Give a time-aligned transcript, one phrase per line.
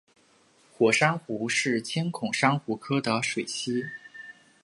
[0.73, 3.87] 火珊瑚是千孔珊瑚科的水螅。